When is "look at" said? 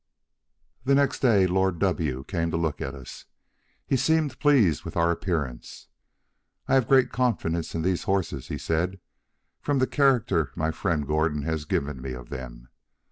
2.57-2.95